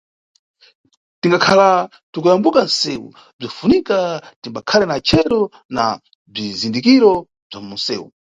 Tingakhala 1.21 1.67
tiKuyambuka 2.11 2.59
nʼsewu, 2.67 3.07
bzinʼfunika 3.37 3.97
timbakhale 4.41 4.85
na 4.87 4.97
chero 5.07 5.41
na 5.75 5.83
bzizindikiro 6.33 7.11
bza 7.49 7.59
munʼsewu. 7.67 8.07